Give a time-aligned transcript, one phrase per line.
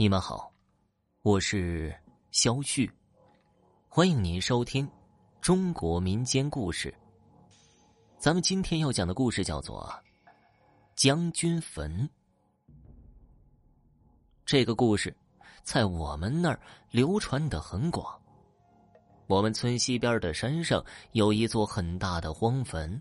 [0.00, 0.50] 你们好，
[1.20, 1.94] 我是
[2.30, 2.90] 肖旭，
[3.86, 4.90] 欢迎您收听
[5.42, 6.94] 中国民间故事。
[8.16, 9.86] 咱们今天要讲的故事叫做
[10.94, 12.08] 《将军坟》。
[14.46, 15.14] 这个故事
[15.62, 16.58] 在我们那儿
[16.90, 18.18] 流传的很广。
[19.26, 20.82] 我们村西边的山上
[21.12, 22.98] 有一座很大的荒坟，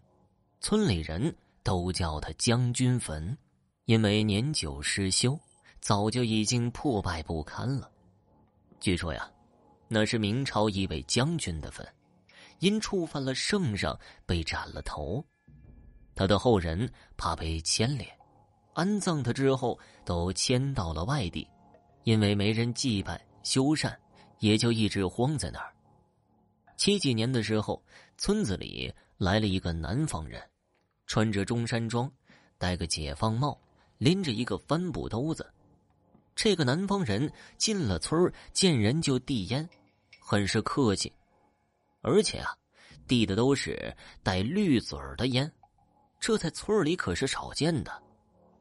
[0.59, 3.37] 村里人都叫它将军坟，
[3.85, 5.39] 因为年久失修。
[5.79, 7.89] 早就已经破败不堪了。
[8.79, 9.29] 据说呀，
[9.87, 11.87] 那是明朝一位将军的坟，
[12.59, 15.23] 因触犯了圣上被斩了头。
[16.15, 18.07] 他的后人怕被牵连，
[18.73, 21.47] 安葬他之后都迁到了外地，
[22.03, 23.95] 因为没人祭拜修缮，
[24.39, 25.73] 也就一直荒在那儿。
[26.75, 27.81] 七几年的时候，
[28.17, 30.41] 村子里来了一个南方人，
[31.07, 32.09] 穿着中山装，
[32.57, 33.59] 戴个解放帽，
[33.97, 35.45] 拎着一个帆布兜子。
[36.41, 39.67] 这个南方人进了村见人就递烟，
[40.21, 41.11] 很是客气，
[41.99, 42.55] 而且啊，
[43.09, 45.51] 递的都是带绿嘴的烟，
[46.17, 47.91] 这在村里可是少见的。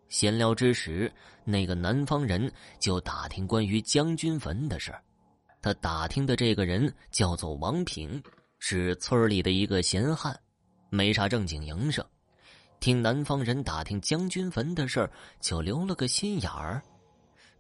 [0.09, 1.09] 闲聊之时，
[1.45, 4.93] 那个南方人就打听关于将军坟的事
[5.63, 8.21] 他打听的这个人叫做王平，
[8.59, 10.37] 是村里的一个闲汉，
[10.91, 12.05] 没啥正经营生。
[12.81, 15.09] 听南方人打听将军坟的事
[15.41, 16.83] 就留了个心眼儿。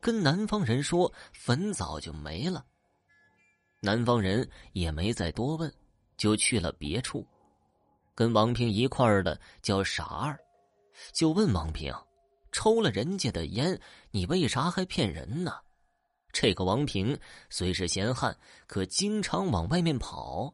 [0.00, 2.64] 跟南方人说，坟早就没了。
[3.80, 5.72] 南方人也没再多问，
[6.16, 7.26] 就去了别处。
[8.14, 10.36] 跟王平一块儿的叫傻二，
[11.12, 11.94] 就问王平
[12.50, 15.52] ：“抽了人家的烟，你为啥还骗人呢？”
[16.32, 17.18] 这个王平
[17.48, 20.52] 虽是闲汉，可经常往外面跑，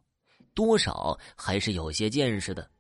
[0.54, 2.70] 多少还是有些见识的。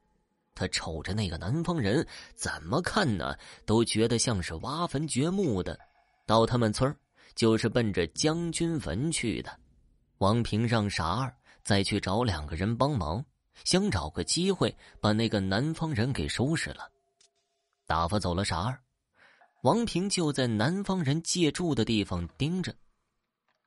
[0.54, 2.06] 他瞅着那个南方人，
[2.36, 5.78] 怎么看呢，都觉得像是挖坟掘墓的。
[6.26, 6.94] 到他们村
[7.34, 9.58] 就是奔着将军坟去的。
[10.18, 13.24] 王平让傻二再去找两个人帮忙，
[13.64, 16.90] 想找个机会把那个南方人给收拾了。
[17.86, 18.80] 打发走了傻二，
[19.62, 22.74] 王平就在南方人借住的地方盯着。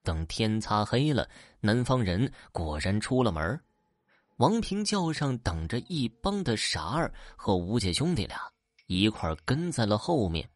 [0.03, 3.61] 等天擦黑了，南方人果然出了门。
[4.37, 8.39] 王平叫上等着一帮的傻二和吴家兄弟俩
[8.85, 10.49] 一块跟在了后面。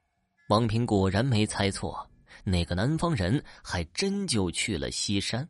[0.52, 2.06] 王平果然没猜错，
[2.44, 5.48] 那个南方人还真就去了西山，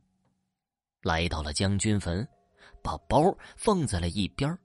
[1.02, 2.28] 来到了将军坟，
[2.84, 4.56] 把包放在了一边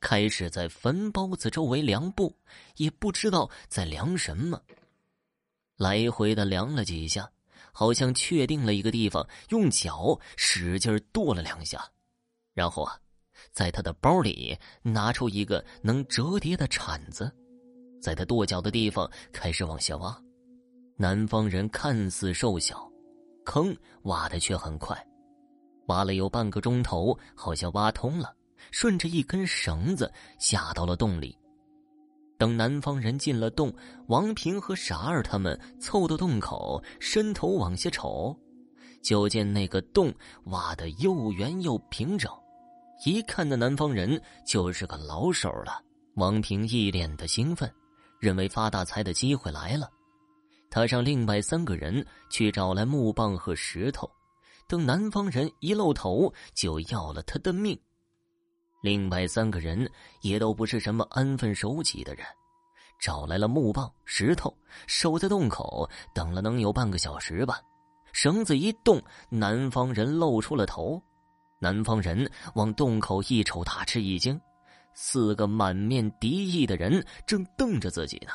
[0.00, 2.34] 开始在坟包子周围量步，
[2.76, 4.58] 也不知道在量什么。
[5.76, 7.30] 来回的量了几下，
[7.70, 11.86] 好像确定了一个地方，用脚使劲跺了两下，
[12.54, 12.98] 然后啊，
[13.52, 17.30] 在他的包里拿出一个能折叠的铲子。
[18.04, 20.14] 在他跺脚的地方开始往下挖，
[20.98, 22.86] 南方人看似瘦小，
[23.46, 24.94] 坑挖的却很快，
[25.86, 28.30] 挖了有半个钟头，好像挖通了，
[28.70, 31.34] 顺着一根绳子下到了洞里。
[32.36, 33.74] 等南方人进了洞，
[34.08, 38.38] 王平和傻二他们凑到洞口，伸头往下瞅，
[39.02, 40.12] 就见那个洞
[40.48, 42.30] 挖的又圆又平整，
[43.06, 45.82] 一看那南方人就是个老手了。
[46.16, 47.72] 王平一脸的兴奋。
[48.24, 49.90] 认为发大财的机会来了，
[50.70, 54.10] 他让另外三个人去找来木棒和石头，
[54.66, 57.78] 等南方人一露头，就要了他的命。
[58.80, 59.86] 另外三个人
[60.22, 62.24] 也都不是什么安分守己的人，
[62.98, 64.56] 找来了木棒、石头，
[64.86, 67.60] 守在洞口等了能有半个小时吧。
[68.14, 71.02] 绳子一动，南方人露出了头，
[71.60, 74.40] 南方人往洞口一瞅，大吃一惊。
[74.94, 78.32] 四个满面敌意的人正瞪着自己呢，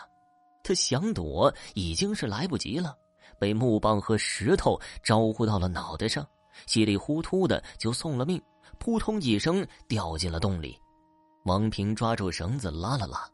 [0.62, 2.96] 他想躲已经是来不及了，
[3.40, 6.28] 被木棒和石头招呼到了脑袋上，
[6.68, 8.42] 稀里糊涂的就送了命，
[8.78, 10.78] 扑通一声掉进了洞里。
[11.46, 13.28] 王平抓住绳子拉了拉，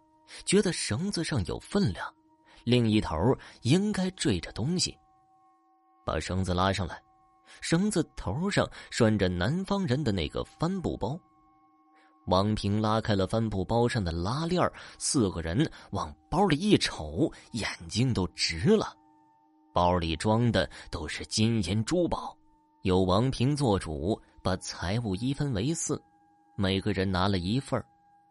[0.45, 2.07] 觉得绳子上有分量，
[2.63, 3.17] 另一头
[3.63, 4.95] 应该坠着东西，
[6.05, 7.01] 把绳子拉上来，
[7.59, 11.19] 绳子头上拴着南方人的那个帆布包。
[12.25, 18.95] 王平拉开了帆布包上的拉链四个人往包里一瞅，眼睛都直了。
[19.73, 22.35] 包里装的都是金银珠宝，
[22.83, 26.01] 由王平做主，把财物一分为四，
[26.55, 27.83] 每个人拿了一份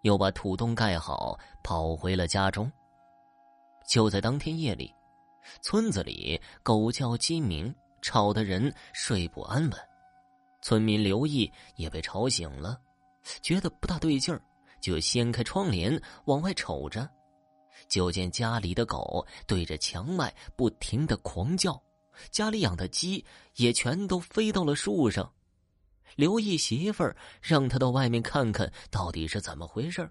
[0.03, 2.71] 又把土洞盖好，跑回了家中。
[3.87, 4.93] 就在当天夜里，
[5.61, 9.73] 村子里狗叫鸡鸣，吵得人睡不安稳，
[10.63, 12.81] 村民刘毅也被吵醒了。
[13.43, 14.43] 觉得不大对劲儿，
[14.81, 17.09] 就掀开窗帘往外瞅着，
[17.89, 21.83] 就见家里的狗对着墙外不停的狂叫，
[22.31, 23.25] 家里养的鸡
[23.57, 25.31] 也全都飞到了树上。
[26.17, 30.09] 刘毅媳妇儿让他到外面看看到底是怎么回事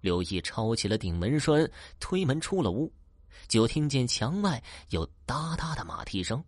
[0.00, 2.92] 刘毅抄起了顶门栓，推门出了屋，
[3.48, 6.44] 就听见墙外有哒哒的马蹄声。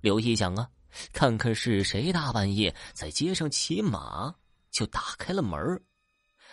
[0.00, 0.68] 刘毅想啊，
[1.12, 4.34] 看看是谁大半夜在街上骑马，
[4.76, 5.58] 就打开了门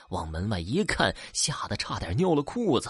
[0.08, 2.90] 往门外一看，吓得差点尿了裤子。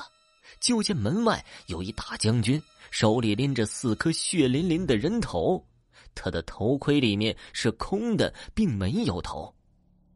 [0.60, 5.66] 就见门外有一大将军，手里拎着四颗血淋淋的人头。
[6.14, 9.52] 他的头盔里面是空的，并没有头。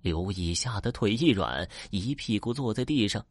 [0.01, 3.25] 刘毅吓得腿一软，一屁股坐在地上。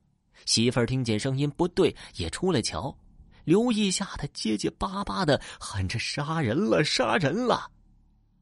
[0.45, 2.93] 媳妇儿听见声音不对，也出来瞧。
[3.45, 7.71] 刘毅吓得结结巴巴的喊着：“杀人了，杀人了！”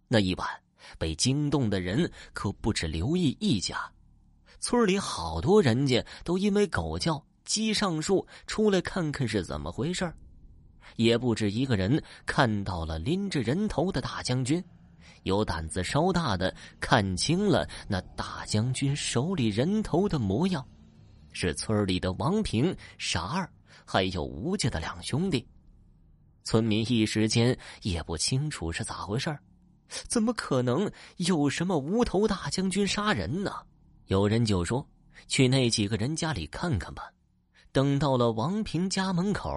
[0.09, 0.49] 那一晚
[0.99, 3.79] 被惊动的人可不止刘毅一家，
[4.61, 10.13] 村里好多人家都因为狗叫、鸡上树出来看看是怎么回事。
[10.97, 14.63] 也不止一个人看到了拎着人头的大将军，
[15.23, 20.65] 有胆子稍大的看清了那大将军手里人头的模样，
[21.33, 23.51] 是村里的王平、傻二，
[23.85, 25.45] 还有吴家的两兄弟。
[26.45, 29.41] 村民一时间也不清楚是咋回事儿
[30.09, 33.53] 怎么可能有什么无头大将军杀人呢？
[34.07, 34.87] 有人就说
[35.29, 37.11] ：“去那几个人家里看看吧。”
[37.73, 39.51] 等到了王平家门口，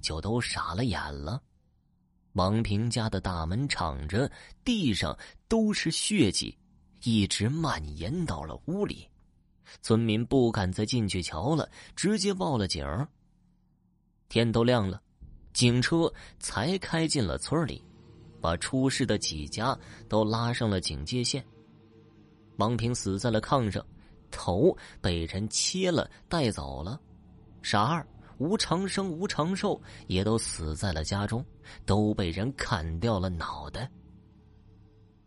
[0.00, 1.40] 就都傻了眼了。
[2.32, 4.30] 王平家的大门敞着，
[4.64, 5.16] 地上
[5.46, 6.56] 都是血迹，
[7.02, 9.08] 一直蔓延到了屋里。
[9.82, 12.84] 村民不敢再进去瞧了，直接报了警。
[14.28, 15.00] 天都亮了，
[15.52, 17.82] 警车才开进了村里，
[18.40, 19.78] 把出事的几家
[20.08, 21.44] 都拉上了警戒线。
[22.56, 23.84] 王平死在了炕上，
[24.30, 27.00] 头被人切了带走了。
[27.62, 28.06] 傻二
[28.38, 31.44] 吴长生、吴长寿也都死在了家中，
[31.84, 33.90] 都被人砍掉了脑袋。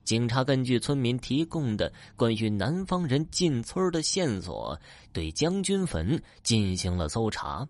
[0.04, 4.78] 警察根据村民提供的关于南方人进村的线索，
[5.14, 7.68] 对将军坟进行了搜查，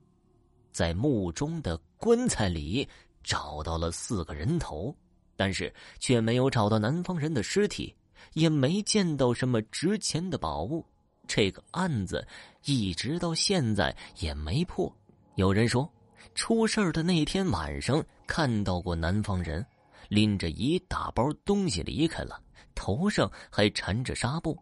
[0.72, 2.88] 在墓中的棺材里
[3.22, 4.95] 找到了四个人头，
[5.35, 7.95] 但是却没有找到南方人的尸体，
[8.33, 10.85] 也没见到什么值钱的宝物。
[11.25, 12.25] 这个案子
[12.65, 14.94] 一直到现在也没破。
[15.35, 15.89] 有人说，
[16.35, 19.65] 出事的那天晚上看到过南方人
[20.09, 22.39] 拎着一大包东西离开了，
[22.75, 24.57] 头上还缠着纱布。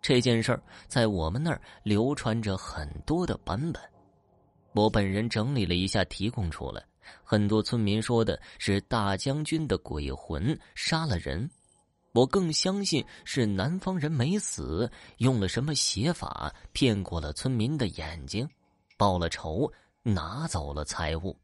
[0.00, 3.82] 这件事儿在我们那儿流传着很多的版本，
[4.72, 6.84] 我本人整理了一下，提供出来。
[7.22, 11.48] 很多村民说的是大将军的鬼魂杀了人。
[12.12, 18.48] 我更相信是南方人没死，用了什么邪法骗过了村民的眼睛，
[18.96, 19.70] 报了仇，
[20.02, 21.36] 拿走了财物。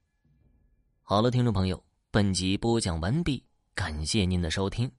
[1.03, 3.45] 好了，听众朋友，本集播讲完毕，
[3.75, 4.91] 感谢您的收听。